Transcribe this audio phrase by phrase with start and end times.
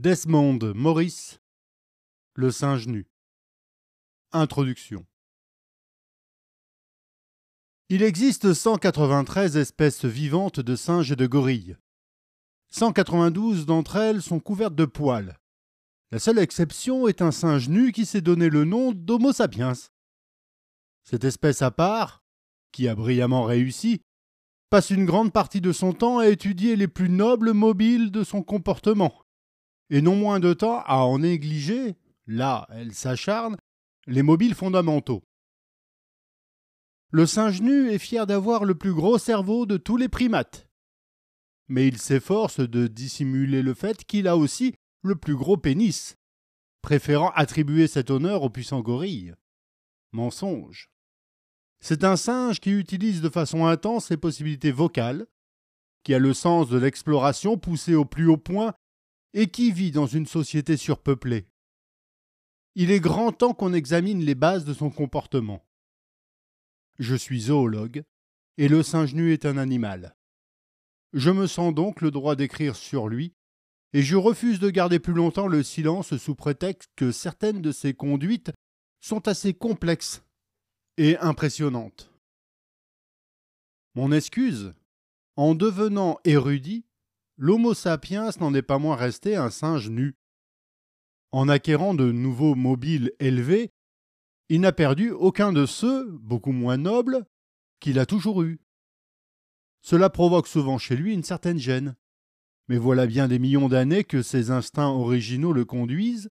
[0.00, 1.40] Desmond Morris
[2.34, 3.08] Le singe nu
[4.30, 5.04] Introduction
[7.88, 11.76] Il existe 193 espèces vivantes de singes et de gorilles.
[12.68, 15.36] 192 d'entre elles sont couvertes de poils.
[16.12, 19.72] La seule exception est un singe nu qui s'est donné le nom d'Homo sapiens.
[21.02, 22.22] Cette espèce à part,
[22.70, 24.00] qui a brillamment réussi,
[24.70, 28.44] passe une grande partie de son temps à étudier les plus nobles mobiles de son
[28.44, 29.24] comportement
[29.90, 31.96] et non moins de temps à en négliger,
[32.26, 33.56] là elle s'acharne,
[34.06, 35.22] les mobiles fondamentaux.
[37.10, 40.68] Le singe nu est fier d'avoir le plus gros cerveau de tous les primates.
[41.68, 46.16] Mais il s'efforce de dissimuler le fait qu'il a aussi le plus gros pénis,
[46.82, 49.34] préférant attribuer cet honneur au puissant gorille.
[50.12, 50.90] Mensonge.
[51.80, 55.26] C'est un singe qui utilise de façon intense ses possibilités vocales,
[56.02, 58.74] qui a le sens de l'exploration poussé au plus haut point
[59.34, 61.46] et qui vit dans une société surpeuplée.
[62.74, 65.64] Il est grand temps qu'on examine les bases de son comportement.
[66.98, 68.04] Je suis zoologue,
[68.56, 70.16] et le singe nu est un animal.
[71.12, 73.34] Je me sens donc le droit d'écrire sur lui,
[73.92, 77.94] et je refuse de garder plus longtemps le silence sous prétexte que certaines de ses
[77.94, 78.52] conduites
[79.00, 80.22] sont assez complexes
[80.96, 82.10] et impressionnantes.
[83.94, 84.74] Mon excuse,
[85.36, 86.84] en devenant érudit,
[87.38, 90.16] l'Homo sapiens n'en est pas moins resté un singe nu.
[91.30, 93.70] En acquérant de nouveaux mobiles élevés,
[94.48, 97.24] il n'a perdu aucun de ceux, beaucoup moins nobles,
[97.80, 98.60] qu'il a toujours eus.
[99.82, 101.94] Cela provoque souvent chez lui une certaine gêne.
[102.66, 106.30] Mais voilà bien des millions d'années que ses instincts originaux le conduisent,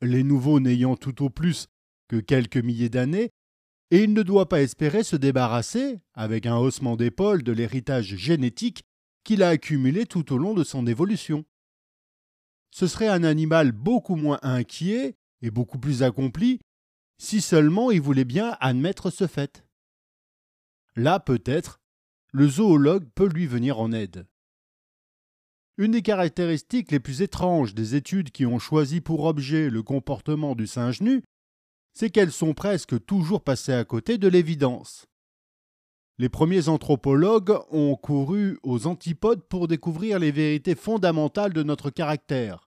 [0.00, 1.66] les nouveaux n'ayant tout au plus
[2.08, 3.32] que quelques milliers d'années,
[3.90, 8.84] et il ne doit pas espérer se débarrasser, avec un haussement d'épaule, de l'héritage génétique
[9.26, 11.44] qu'il a accumulé tout au long de son évolution.
[12.70, 16.60] Ce serait un animal beaucoup moins inquiet et beaucoup plus accompli
[17.18, 19.66] si seulement il voulait bien admettre ce fait.
[20.94, 21.80] Là, peut-être,
[22.32, 24.26] le zoologue peut lui venir en aide.
[25.76, 30.54] Une des caractéristiques les plus étranges des études qui ont choisi pour objet le comportement
[30.54, 31.24] du singe nu,
[31.94, 35.06] c'est qu'elles sont presque toujours passées à côté de l'évidence.
[36.18, 42.70] Les premiers anthropologues ont couru aux antipodes pour découvrir les vérités fondamentales de notre caractère,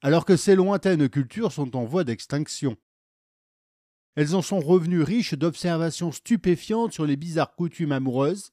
[0.00, 2.78] alors que ces lointaines cultures sont en voie d'extinction.
[4.14, 8.50] Elles en sont revenues riches d'observations stupéfiantes sur les bizarres coutumes amoureuses,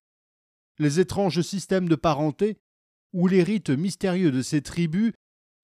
[0.77, 2.57] les étranges systèmes de parenté
[3.13, 5.13] ou les rites mystérieux de ces tribus,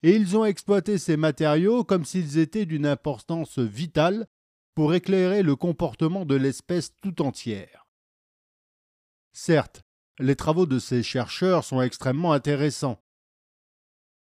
[0.03, 4.25] et ils ont exploité ces matériaux comme s'ils étaient d'une importance vitale
[4.73, 7.82] pour éclairer le comportement de l'espèce tout entière.
[9.33, 9.83] Certes,
[10.19, 13.03] les travaux de ces chercheurs sont extrêmement intéressants,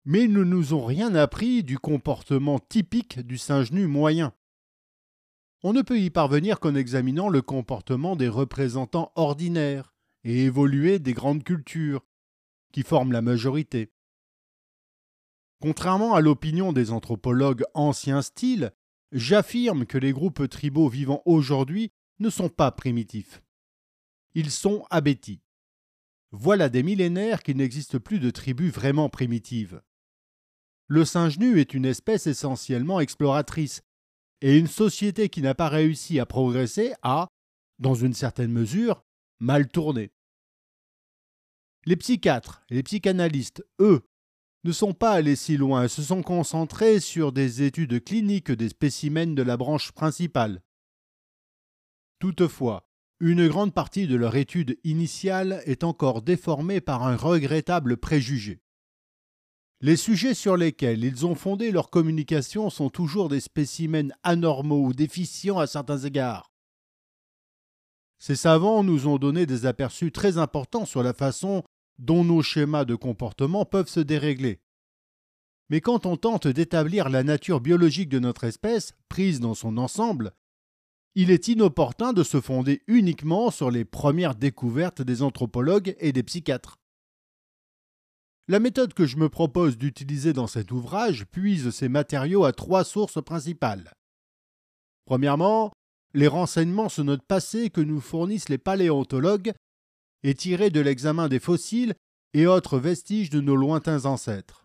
[0.05, 4.33] mais ils ne nous ont rien appris du comportement typique du singe nu moyen.
[5.63, 11.15] On ne peut y parvenir qu'en examinant le comportement des représentants ordinaires et évolués des
[11.15, 12.07] grandes cultures,
[12.73, 13.91] qui forment la majorité.
[15.61, 18.73] Contrairement à l'opinion des anthropologues anciens styles,
[19.11, 21.91] j'affirme que les groupes tribaux vivant aujourd'hui
[22.21, 23.43] ne sont pas primitifs.
[24.39, 25.43] Ils sont abétis.
[26.31, 29.83] Voilà des millénaires qu'il n'existe plus de tribus vraiment primitives.
[30.87, 33.83] Le singe nu est une espèce essentiellement exploratrice,
[34.41, 37.27] et une société qui n'a pas réussi à progresser a,
[37.81, 39.03] dans une certaine mesure,
[39.41, 40.13] mal tourné.
[41.85, 44.07] Les psychiatres les psychanalystes, eux,
[44.63, 48.69] ne sont pas allés si loin et se sont concentrés sur des études cliniques des
[48.69, 50.63] spécimens de la branche principale.
[52.21, 52.88] Toutefois,
[53.21, 58.61] une grande partie de leur étude initiale est encore déformée par un regrettable préjugé.
[59.81, 64.93] Les sujets sur lesquels ils ont fondé leur communication sont toujours des spécimens anormaux ou
[64.93, 66.53] déficients à certains égards.
[68.19, 71.63] Ces savants nous ont donné des aperçus très importants sur la façon
[71.99, 74.61] dont nos schémas de comportement peuvent se dérégler.
[75.71, 80.33] Mais quand on tente d'établir la nature biologique de notre espèce, prise dans son ensemble,
[81.15, 86.23] il est inopportun de se fonder uniquement sur les premières découvertes des anthropologues et des
[86.23, 86.79] psychiatres.
[88.47, 92.85] La méthode que je me propose d'utiliser dans cet ouvrage puise ces matériaux à trois
[92.85, 93.93] sources principales.
[95.05, 95.73] Premièrement,
[96.15, 99.53] les renseignements sur notre passé que nous fournissent les paléontologues
[100.23, 101.95] et tirés de l'examen des fossiles
[102.33, 104.65] et autres vestiges de nos lointains ancêtres.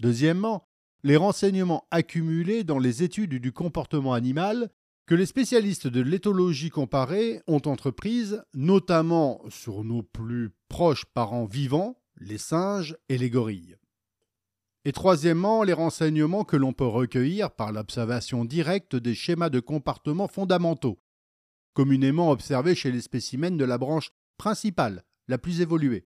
[0.00, 0.64] Deuxièmement,
[1.02, 4.70] les renseignements accumulés dans les études du comportement animal
[5.06, 12.02] que les spécialistes de l'éthologie comparée ont entreprise, notamment sur nos plus proches parents vivants,
[12.16, 13.76] les singes et les gorilles.
[14.84, 20.28] Et troisièmement, les renseignements que l'on peut recueillir par l'observation directe des schémas de comportement
[20.28, 21.00] fondamentaux,
[21.72, 26.06] communément observés chez les spécimens de la branche principale, la plus évoluée.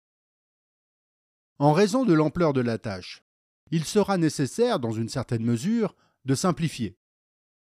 [1.58, 3.22] En raison de l'ampleur de la tâche,
[3.70, 5.94] il sera nécessaire, dans une certaine mesure,
[6.24, 6.97] de simplifier.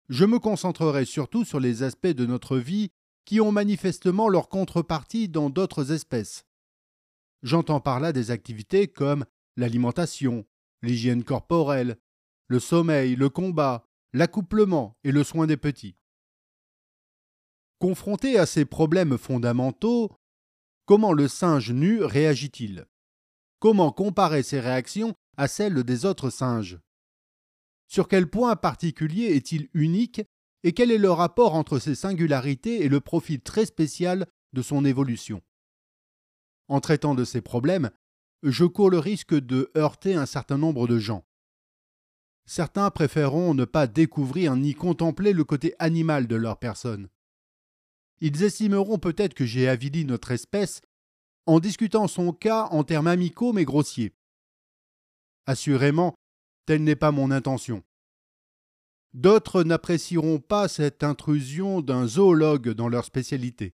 [0.08, 2.90] Je me concentrerai surtout sur les aspects de notre vie
[3.26, 6.46] qui ont manifestement leur contrepartie dans d'autres espèces.
[7.42, 9.26] J'entends par là des activités comme
[9.56, 10.46] l'alimentation,
[10.82, 11.98] l'hygiène corporelle,
[12.46, 13.84] le sommeil, le combat,
[14.14, 15.96] l'accouplement et le soin des petits.
[17.78, 20.10] Confronté à ces problèmes fondamentaux,
[20.86, 22.86] comment le singe nu réagit-il?
[23.60, 26.78] Comment comparer ses réactions à celles des autres singes?
[27.88, 30.20] Sur quel point particulier est-il unique
[30.62, 34.84] et quel est le rapport entre ses singularités et le profil très spécial de son
[34.84, 35.42] évolution?
[36.68, 37.90] En traitant de ces problèmes,
[38.42, 41.24] je cours le risque de heurter un certain nombre de gens.
[42.44, 47.08] Certains préféreront ne pas découvrir ni contempler le côté animal de leur personne.
[48.20, 50.82] Ils estimeront peut-être que j'ai avili notre espèce
[51.46, 54.12] en discutant son cas en termes amicaux mais grossiers.
[55.46, 56.14] Assurément,
[56.68, 57.82] telle n'est pas mon intention.
[59.14, 63.72] D'autres n'apprécieront pas cette intrusion d'un zoologue dans leur spécialité.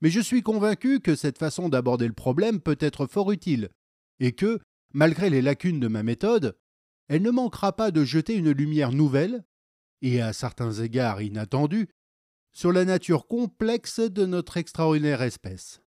[0.00, 3.70] Mais je suis convaincu que cette façon d'aborder le problème peut être fort utile,
[4.20, 4.60] et que,
[4.94, 6.56] malgré les lacunes de ma méthode,
[7.08, 9.42] elle ne manquera pas de jeter une lumière nouvelle,
[10.00, 11.88] et à certains égards inattendue,
[12.52, 15.82] sur la nature complexe de notre extraordinaire espèce.